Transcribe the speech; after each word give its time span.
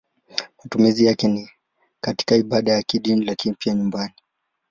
Matumizi 0.63 1.05
yake 1.05 1.27
ni 1.27 1.49
katika 2.01 2.35
ibada 2.35 2.75
za 2.75 2.81
kidini 2.81 3.25
lakini 3.25 3.55
pia 3.55 3.73
nyumbani. 3.73 4.13